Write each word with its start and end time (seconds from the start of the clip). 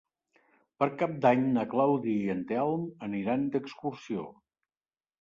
Per 0.83 0.87
Cap 1.01 1.13
d'Any 1.25 1.43
na 1.59 1.67
Clàudia 1.75 2.23
i 2.23 2.33
en 2.39 2.43
Telm 2.55 2.91
aniran 3.13 3.49
d'excursió. 3.57 4.29